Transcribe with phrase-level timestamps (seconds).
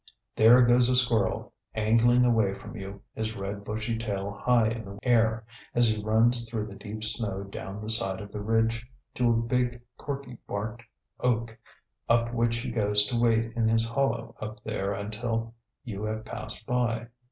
[0.35, 4.99] There goes a squirrel, angling away from you, his red bushy tail high in the
[5.03, 9.29] air as he runs through the deep snow down the side of the ridge to
[9.29, 10.81] a big, corky barked
[11.19, 11.55] oak,
[12.09, 15.53] up which he goes to wait in his hollow up there until
[15.83, 17.05] you have passed by.